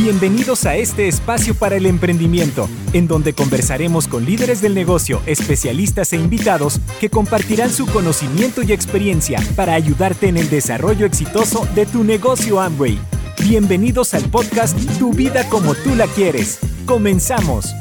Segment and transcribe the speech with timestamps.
[0.00, 6.12] Bienvenidos a este espacio para el emprendimiento, en donde conversaremos con líderes del negocio, especialistas
[6.12, 11.84] e invitados que compartirán su conocimiento y experiencia para ayudarte en el desarrollo exitoso de
[11.84, 12.96] tu negocio Amway.
[13.42, 16.60] Bienvenidos al podcast Tu vida como tú la quieres.
[16.86, 17.74] Comenzamos.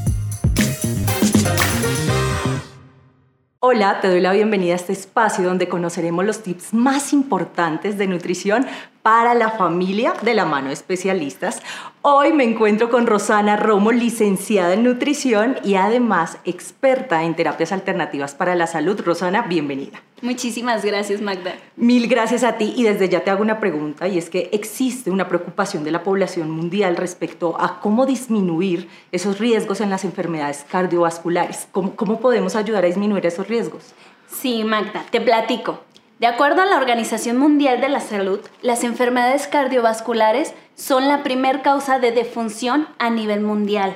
[3.59, 8.07] Hola, te doy la bienvenida a este espacio donde conoceremos los tips más importantes de
[8.07, 8.65] nutrición
[9.07, 11.61] para la familia de la mano de especialistas.
[12.01, 18.35] Hoy me encuentro con Rosana Romo, licenciada en nutrición y además experta en terapias alternativas
[18.35, 18.99] para la salud.
[18.99, 20.01] Rosana, bienvenida.
[20.21, 21.55] Muchísimas gracias, Magda.
[21.77, 25.09] Mil gracias a ti y desde ya te hago una pregunta y es que existe
[25.09, 30.65] una preocupación de la población mundial respecto a cómo disminuir esos riesgos en las enfermedades
[30.69, 31.69] cardiovasculares.
[31.71, 33.93] ¿Cómo, cómo podemos ayudar a disminuir esos riesgos?
[34.29, 35.79] Sí, Magda, te platico.
[36.19, 41.61] De acuerdo a la Organización Mundial de la Salud, las enfermedades cardiovasculares son la primer
[41.61, 43.95] causa de defunción a nivel mundial.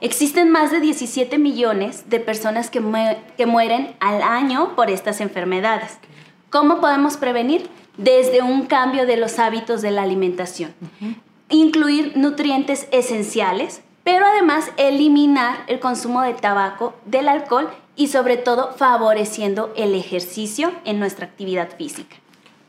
[0.00, 2.80] Existen más de 17 millones de personas que,
[3.36, 5.98] que mueren al año por estas enfermedades.
[6.48, 7.68] ¿Cómo podemos prevenir?
[7.96, 10.72] Desde un cambio de los hábitos de la alimentación.
[11.48, 17.68] Incluir nutrientes esenciales, pero además eliminar el consumo de tabaco, del alcohol
[17.98, 22.16] y sobre todo favoreciendo el ejercicio en nuestra actividad física.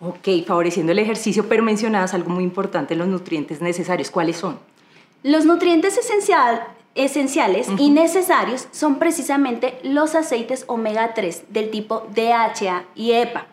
[0.01, 4.09] Ok, favoreciendo el ejercicio, pero mencionabas algo muy importante, los nutrientes necesarios.
[4.09, 4.59] ¿Cuáles son?
[5.21, 6.63] Los nutrientes esencial,
[6.95, 13.45] esenciales y necesarios son precisamente los aceites omega 3 del tipo DHA y EPA.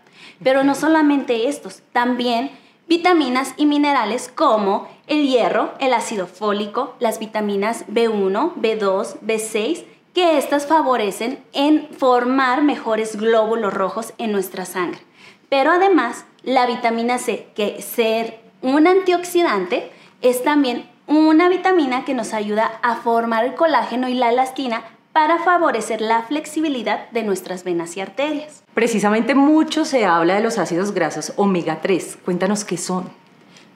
[0.42, 2.52] Pero no solamente estos, también
[2.88, 9.84] vitaminas y minerales como el hierro, el ácido fólico, las vitaminas B1, B2, B6,
[10.16, 15.00] que éstas favorecen en formar mejores glóbulos rojos en nuestra sangre.
[15.50, 22.32] Pero además, la vitamina C, que ser un antioxidante, es también una vitamina que nos
[22.32, 27.94] ayuda a formar el colágeno y la elastina para favorecer la flexibilidad de nuestras venas
[27.98, 28.64] y arterias.
[28.72, 32.20] Precisamente mucho se habla de los ácidos grasos omega 3.
[32.24, 33.10] Cuéntanos qué son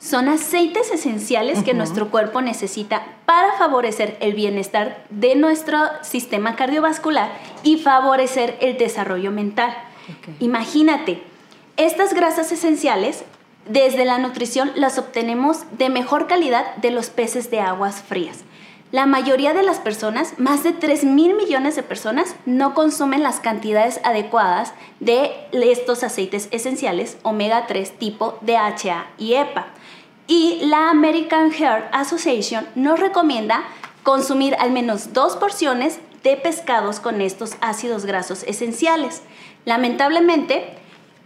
[0.00, 7.30] son aceites esenciales que nuestro cuerpo necesita para favorecer el bienestar de nuestro sistema cardiovascular
[7.62, 9.76] y favorecer el desarrollo mental.
[10.40, 11.22] Imagínate,
[11.76, 13.24] estas grasas esenciales
[13.68, 18.38] desde la nutrición las obtenemos de mejor calidad de los peces de aguas frías.
[18.92, 23.38] La mayoría de las personas, más de 3 mil millones de personas, no consumen las
[23.38, 29.66] cantidades adecuadas de estos aceites esenciales omega 3 tipo DHA y EPA.
[30.26, 33.62] Y la American Heart Association nos recomienda
[34.02, 39.22] consumir al menos dos porciones de pescados con estos ácidos grasos esenciales.
[39.66, 40.78] Lamentablemente,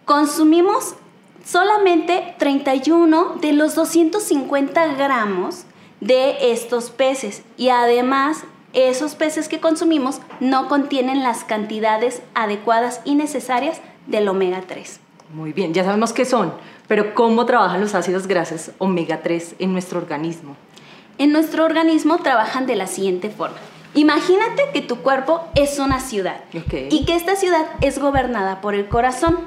[0.04, 0.96] consumimos
[1.46, 5.64] solamente 31 de los 250 gramos
[6.04, 8.44] de estos peces y además
[8.74, 15.00] esos peces que consumimos no contienen las cantidades adecuadas y necesarias del omega 3.
[15.32, 16.52] Muy bien, ya sabemos qué son,
[16.88, 20.56] pero ¿cómo trabajan los ácidos grasos omega 3 en nuestro organismo?
[21.16, 23.56] En nuestro organismo trabajan de la siguiente forma.
[23.94, 28.88] Imagínate que tu cuerpo es una ciudad y que esta ciudad es gobernada por el
[28.88, 29.38] corazón,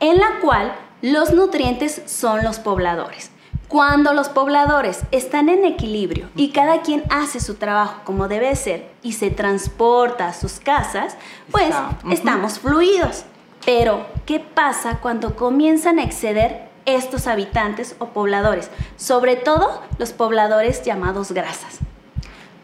[0.00, 0.72] en la cual
[1.02, 3.32] los nutrientes son los pobladores.
[3.68, 8.88] Cuando los pobladores están en equilibrio y cada quien hace su trabajo como debe ser
[9.02, 11.16] y se transporta a sus casas,
[11.50, 11.74] pues
[12.10, 13.24] estamos fluidos.
[13.64, 18.70] Pero, ¿qué pasa cuando comienzan a exceder estos habitantes o pobladores?
[18.96, 21.78] Sobre todo los pobladores llamados grasas.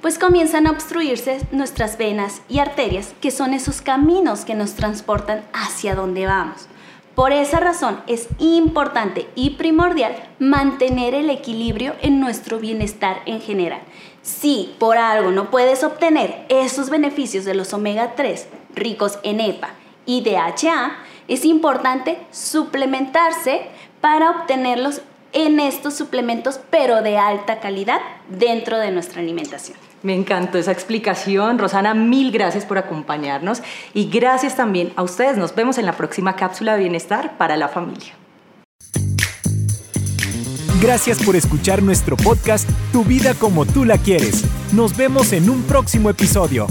[0.01, 5.45] Pues comienzan a obstruirse nuestras venas y arterias, que son esos caminos que nos transportan
[5.53, 6.69] hacia donde vamos.
[7.15, 13.83] Por esa razón es importante y primordial mantener el equilibrio en nuestro bienestar en general.
[14.23, 19.75] Si por algo no puedes obtener esos beneficios de los omega 3 ricos en EPA
[20.07, 20.97] y DHA,
[21.29, 23.67] es importante suplementarse
[24.01, 25.03] para obtenerlos
[25.33, 29.77] en estos suplementos, pero de alta calidad dentro de nuestra alimentación.
[30.03, 31.59] Me encantó esa explicación.
[31.59, 33.63] Rosana, mil gracias por acompañarnos
[33.95, 35.37] y gracias también a ustedes.
[35.37, 38.15] Nos vemos en la próxima cápsula de bienestar para la familia.
[40.81, 44.45] Gracias por escuchar nuestro podcast Tu vida como tú la quieres.
[44.73, 46.67] Nos vemos en un próximo episodio.